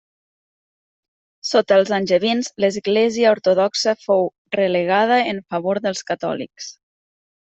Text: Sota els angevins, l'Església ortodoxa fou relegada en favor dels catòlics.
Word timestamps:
Sota 1.49 1.75
els 1.81 1.91
angevins, 1.97 2.49
l'Església 2.65 3.33
ortodoxa 3.33 3.93
fou 4.05 4.25
relegada 4.59 5.19
en 5.35 5.43
favor 5.53 5.81
dels 5.85 6.03
catòlics. 6.13 6.71